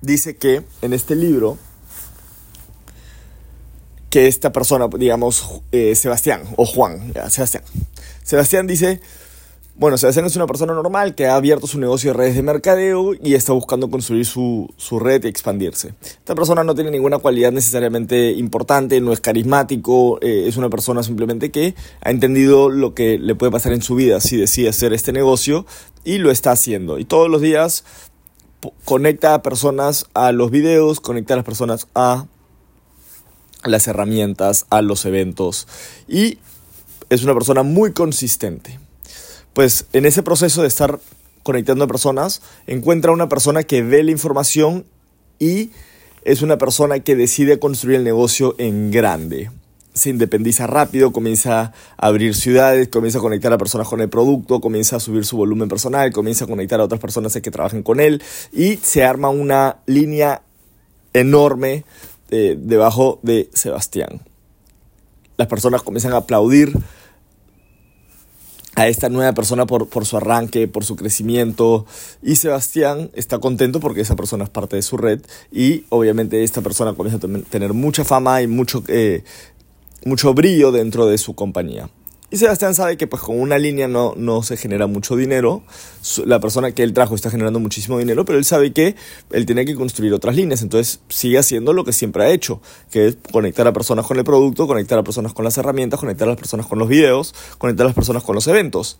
[0.00, 1.58] dice que en este libro,
[4.10, 7.64] que esta persona, digamos, eh, Sebastián o Juan, Sebastián,
[8.22, 9.00] Sebastián dice
[9.78, 13.12] bueno, Sebastián es una persona normal que ha abierto su negocio de redes de mercadeo
[13.12, 15.92] y está buscando construir su, red y expandirse.
[16.00, 21.02] Esta persona no tiene ninguna cualidad necesariamente importante, no es carismático, eh, es una persona
[21.02, 24.94] simplemente que ha entendido lo que le puede pasar en su vida si decide hacer
[24.94, 25.66] este negocio
[26.04, 26.98] y lo está haciendo.
[26.98, 27.84] Y todos los días
[28.84, 32.26] conecta a personas a los videos, conecta a las personas a
[33.64, 35.66] las herramientas, a los eventos
[36.08, 36.38] y
[37.10, 38.78] es una persona muy consistente
[39.56, 41.00] pues en ese proceso de estar
[41.42, 44.84] conectando a personas, encuentra una persona que ve la información
[45.38, 45.70] y
[46.24, 49.50] es una persona que decide construir el negocio en grande.
[49.96, 54.60] Se independiza rápido, comienza a abrir ciudades, comienza a conectar a personas con el producto,
[54.60, 57.98] comienza a subir su volumen personal, comienza a conectar a otras personas que trabajen con
[57.98, 58.22] él
[58.52, 60.42] y se arma una línea
[61.14, 61.84] enorme
[62.30, 64.20] eh, debajo de Sebastián.
[65.38, 66.74] Las personas comienzan a aplaudir
[68.76, 71.86] a esta nueva persona por, su arranque, por su crecimiento.
[72.22, 76.60] Y Sebastián está contento porque esa persona es parte de su red y obviamente esta
[76.60, 79.24] persona comienza a tener mucha fama y mucho, eh,
[80.06, 81.90] mucho brillo dentro de su compañía.
[82.28, 85.62] Y Sebastián sabe que pues con una línea no, no se genera mucho dinero.
[86.24, 88.96] La persona que él trajo está generando muchísimo dinero, pero él sabe que
[89.30, 90.62] él tiene que construir otras líneas.
[90.62, 94.24] Entonces sigue haciendo lo que siempre ha hecho, que es conectar a personas con el
[94.24, 97.84] producto, conectar a personas con las herramientas, conectar a las personas con los videos, conectar
[97.84, 98.98] a las personas con los eventos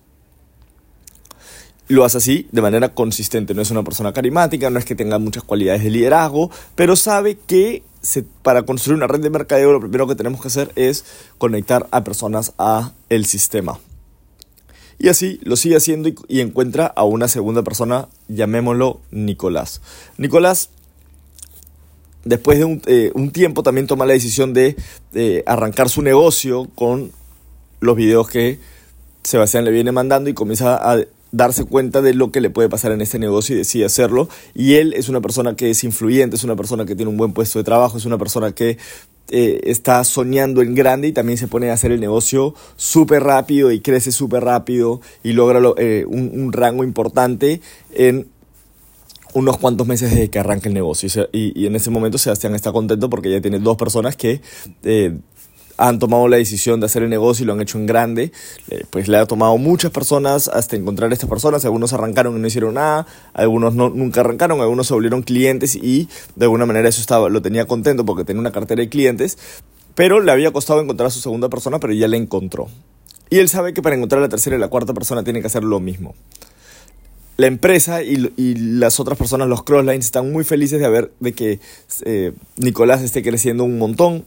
[1.89, 3.55] lo hace así de manera consistente.
[3.55, 7.39] No es una persona carismática, no es que tenga muchas cualidades de liderazgo, pero sabe
[7.47, 7.83] que
[8.43, 11.05] para construir una red de mercadeo lo primero que tenemos que hacer es
[11.39, 13.79] conectar a personas a el sistema.
[14.99, 19.83] Y así lo sigue haciendo y, encuentra a una segunda persona, llamémoslo Nicolás.
[20.17, 20.71] Nicolás,
[22.25, 24.77] después de un, eh, tiempo, también toma la decisión de
[25.47, 27.13] arrancar su negocio con
[27.81, 28.59] los videos que
[29.23, 30.99] Sebastián le viene mandando y comienza a
[31.33, 34.29] darse cuenta de lo que le puede pasar en este negocio y decide hacerlo.
[34.55, 37.33] Y él es una persona que es influyente, es una persona que tiene un buen
[37.33, 38.79] puesto de trabajo, es una persona que
[39.29, 43.73] eh, está soñando en grande y también se pone a hacer el negocio súper rápido
[43.73, 47.61] y crece súper rápido y logra eh, un, rango importante
[47.93, 48.29] en
[49.35, 51.29] unos cuantos meses desde que arranca el negocio.
[51.33, 54.41] Y, en ese momento Sebastián está contento porque ya tiene dos personas que
[54.85, 55.19] eh,
[55.77, 58.33] han tomado la decisión de hacer el negocio y lo han hecho en grande,
[58.71, 61.65] eh, pues le ha tomado muchas personas hasta encontrar a estas personas.
[61.65, 66.09] Algunos arrancaron y no hicieron nada, algunos no, nunca arrancaron, algunos se volvieron clientes y
[66.35, 69.39] de alguna manera eso estaba, lo tenía contento porque tenía una cartera de clientes,
[69.95, 72.69] pero le había costado encontrar a su segunda persona, pero ya la encontró.
[73.31, 75.49] Y él sabe que para encontrar a la tercera y la cuarta persona tiene que
[75.49, 76.15] hacer lo mismo.
[77.37, 81.61] La empresa y, las otras personas, los crosslines, están muy felices de ver de que
[82.05, 84.25] eh, Nicolás esté creciendo un montón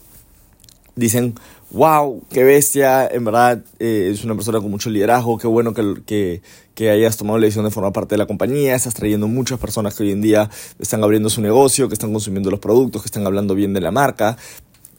[1.00, 1.36] dicen,
[1.72, 6.42] wow, qué bestia, en verdad eh, es una persona con mucho liderazgo, qué bueno que,
[6.76, 9.96] que, hayas tomado la decisión de formar parte de la compañía, estás trayendo muchas personas
[9.96, 10.50] que hoy en día
[10.80, 13.92] están abriendo su negocio, que están consumiendo los productos, que están hablando bien de la
[13.92, 14.38] marca,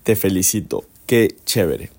[0.02, 1.90] te felicito, qué chévere.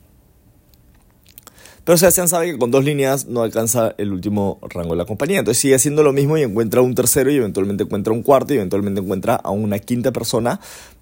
[1.84, 5.40] Pero Sebastián sabe que con dos líneas no alcanza el último rango de la compañía.
[5.40, 8.58] Entonces sigue haciendo lo mismo y encuentra un tercero y eventualmente encuentra un cuarto y
[8.58, 10.60] eventualmente encuentra a una quinta persona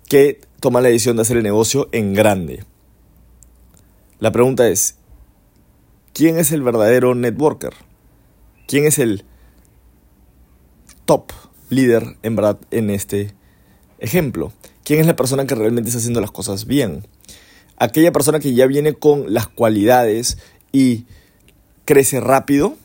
[0.08, 2.64] que toma la decisión de hacer el negocio en grande.
[4.20, 4.96] La pregunta es,
[6.14, 7.74] ¿quién es el verdadero networker?
[8.68, 9.24] ¿Quién es el
[11.06, 11.32] top
[11.70, 13.34] líder en verdad en este
[14.00, 14.52] ejemplo?
[14.84, 17.08] ¿Quién es la persona que realmente está haciendo las cosas bien?
[17.78, 20.38] Aquella persona que ya viene con las cualidades
[20.74, 21.06] y
[21.86, 22.76] crece rápido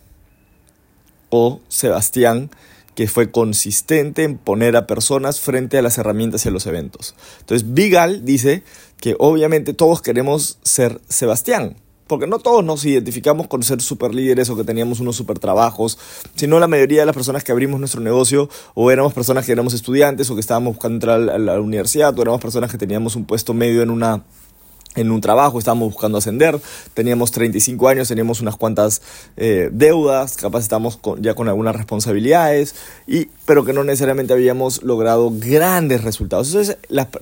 [1.31, 2.49] o Sebastián
[2.95, 7.15] que fue consistente en poner a personas frente a las herramientas y a los eventos.
[7.41, 8.63] Entonces, Vigal dice
[9.01, 14.51] que obviamente todos queremos ser Sebastián, porque no todos nos identificamos con ser super líderes
[14.51, 15.99] o que teníamos unos super trabajos,
[16.35, 19.75] sino la mayoría de las personas que abrimos nuestro negocio o éramos personas que éramos
[19.75, 23.25] estudiantes o que estábamos buscando entrar a la universidad o éramos personas que teníamos un
[23.25, 24.23] puesto medio en una
[24.95, 26.61] en un trabajo, estábamos buscando ascender,
[26.95, 29.03] teníamos 35 años, teníamos unas cuantas
[29.37, 32.75] eh, deudas, capaz estamos ya con algunas responsabilidades,
[33.07, 36.49] y, pero que no necesariamente habíamos logrado grandes resultados.
[36.49, 36.79] Eso es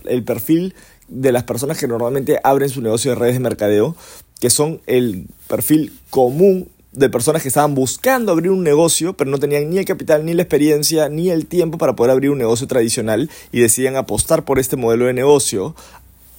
[0.06, 0.74] el perfil
[1.08, 3.96] de las personas que normalmente abren su negocio de redes de mercadeo,
[4.40, 9.38] que son el perfil común de personas que estaban buscando abrir un negocio, pero no
[9.38, 12.66] tenían ni el capital, ni la experiencia, ni el tiempo para poder abrir un negocio
[12.66, 15.74] tradicional y decían apostar por este modelo de negocio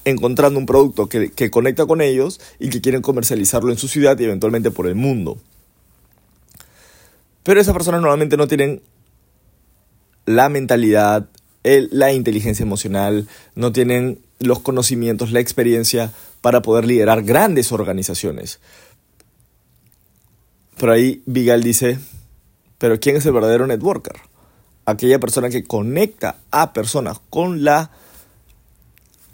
[0.05, 4.25] encontrando un producto que, conecta con ellos y que quieren comercializarlo en su ciudad y
[4.25, 5.37] eventualmente por el mundo.
[7.43, 8.81] Pero esas personas normalmente no tienen
[10.25, 11.27] la mentalidad,
[11.63, 16.11] la inteligencia emocional, no tienen los conocimientos, la experiencia
[16.41, 18.59] para poder liderar grandes organizaciones.
[20.77, 21.99] Por ahí Vigal dice,
[22.77, 24.15] pero ¿quién es el verdadero networker?
[24.85, 27.91] Aquella persona que conecta a personas con la,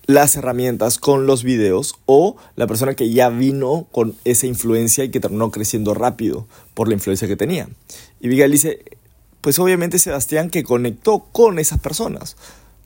[0.10, 5.12] las herramientas, con los videos, o la persona que ya vino con esa influencia y
[5.12, 7.70] que terminó creciendo rápido por la influencia que tenía.
[8.20, 8.84] Y Vigal dice,
[9.42, 12.38] pues obviamente Sebastián que conectó con esas personas,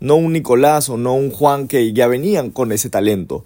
[0.01, 3.45] no un Nicolás o no un Juan que ya venían con ese talento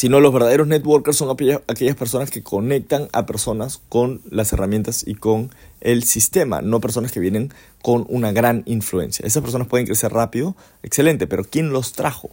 [0.00, 5.14] sino los verdaderos networkers son aquellas, personas que conectan a personas con las herramientas y
[5.14, 5.50] con
[5.82, 7.52] el sistema, no personas que vienen
[7.82, 9.26] con una gran influencia.
[9.26, 12.30] Esas personas pueden crecer rápido, excelente, pero ¿quién los trajo?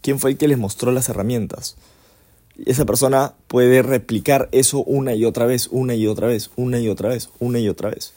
[0.00, 1.76] ¿Quién fue el que les mostró las herramientas?
[2.64, 6.88] Esa persona puede replicar eso una y otra vez, una y otra vez, una y
[6.88, 8.14] otra vez, una y otra vez.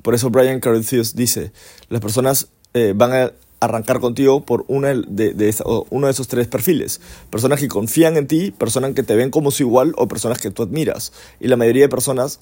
[0.00, 1.52] Por eso Brian Carruthers dice,
[1.90, 3.32] las personas eh, van a
[3.64, 5.54] arrancar contigo por una de,
[5.90, 7.00] uno de esos tres perfiles.
[7.30, 10.50] Personas que confían en ti, personas que te ven como su igual o personas que
[10.50, 11.12] tú admiras.
[11.40, 12.40] Y la mayoría de personas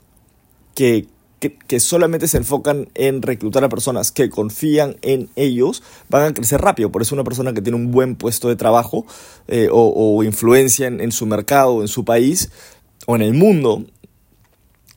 [0.75, 1.07] que,
[1.41, 6.61] que, solamente se enfocan en reclutar a personas que confían en ellos van a crecer
[6.61, 6.93] rápido.
[6.93, 9.07] Por eso una persona que tiene un buen puesto de trabajo
[9.49, 12.51] eh, o, influencia en, en su mercado, en su país
[13.07, 13.85] o en el mundo,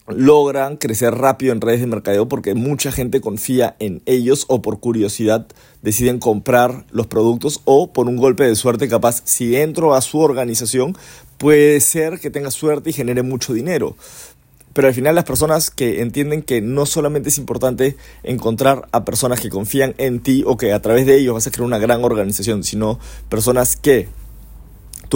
[0.08, 4.80] logran crecer rápido en redes de mercadeo porque mucha gente confía en ellos o por
[4.80, 5.48] curiosidad
[5.82, 10.20] deciden comprar los productos o por un golpe de suerte capaz si entro a su
[10.20, 10.96] organización
[11.38, 13.96] puede ser que tenga suerte y genere mucho dinero.
[14.74, 19.40] Pero al final las personas que entienden que no solamente es importante encontrar a personas
[19.40, 22.04] que confían en ti o que a través de ellos vas a crear una gran
[22.04, 23.00] organización, sino
[23.30, 24.10] personas que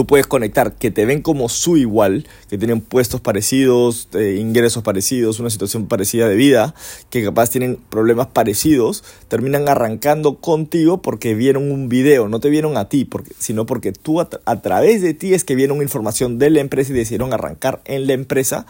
[0.00, 4.82] tú puedes conectar, que te ven como su igual, que tienen puestos parecidos, eh, ingresos
[4.82, 6.74] parecidos, una situación parecida de vida,
[7.10, 12.78] que capaz tienen problemas parecidos, terminan arrancando contigo porque vieron un video, no te vieron
[12.78, 16.48] a ti, porque, sino porque tú a, través de ti es que vieron información de
[16.48, 18.64] la empresa y decidieron arrancar en la empresa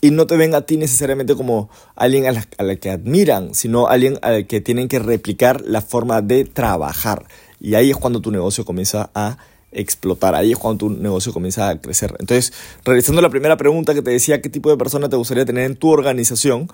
[0.00, 3.54] y no te ven a ti necesariamente como alguien a la, a la, que admiran,
[3.54, 7.26] sino alguien al que tienen que replicar la forma de trabajar.
[7.60, 9.36] Y ahí es cuando tu negocio comienza a
[9.74, 10.34] explotar.
[10.34, 12.14] Ahí es cuando tu negocio comienza a crecer.
[12.18, 12.52] Entonces,
[12.84, 15.76] realizando la primera pregunta que te decía, ¿qué tipo de persona te gustaría tener en
[15.76, 16.68] tu organización?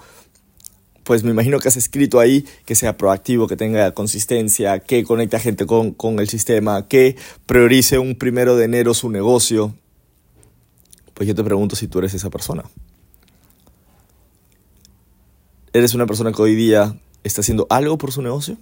[1.05, 5.37] Pues me imagino que has escrito ahí que sea proactivo, que tenga consistencia, que conecte
[5.37, 7.17] a gente con, con el sistema, que
[7.47, 9.75] priorice un primero de enero su negocio.
[11.15, 12.65] Pues yo te pregunto si tú eres esa persona.
[15.73, 18.57] ¿Eres una persona que hoy día está haciendo algo por su negocio?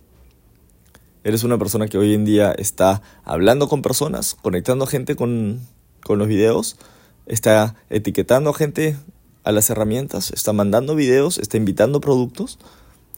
[1.28, 5.60] Eres una persona que hoy en día está hablando con personas, conectando gente con,
[6.02, 6.78] con los videos,
[7.26, 8.96] está etiquetando a gente
[9.44, 12.58] a las herramientas, está mandando videos, está invitando productos.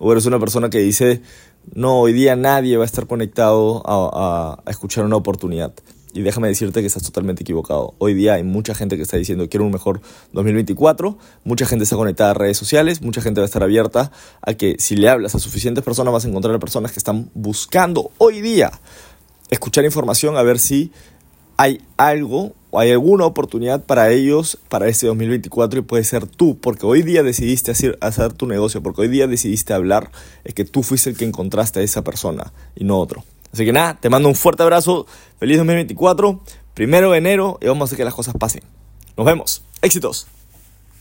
[0.00, 1.22] O eres una persona que dice,
[1.72, 5.72] no, hoy día nadie va a estar conectado a, a escuchar una oportunidad.
[6.12, 7.94] Y déjame decirte que estás totalmente equivocado.
[7.98, 10.00] Hoy día hay mucha gente que está diciendo quiero un mejor
[10.32, 14.10] 2024, mucha gente está conectada a redes sociales, mucha gente va a estar abierta
[14.42, 17.30] a que si le hablas a suficientes personas vas a encontrar a personas que están
[17.34, 18.72] buscando hoy día
[19.50, 20.92] escuchar información a ver si
[21.56, 26.58] hay algo o hay alguna oportunidad para ellos para este 2024 y puede ser tú,
[26.58, 30.10] porque hoy día decidiste hacer, hacer tu negocio, porque hoy día decidiste hablar,
[30.44, 33.24] es que tú fuiste el que encontraste a esa persona y no otro.
[33.52, 35.06] Así que nada, te mando un fuerte abrazo.
[35.38, 36.40] Feliz 2024.
[36.74, 38.62] Primero de enero y vamos a hacer que las cosas pasen.
[39.16, 39.62] Nos vemos.
[39.82, 40.26] Éxitos.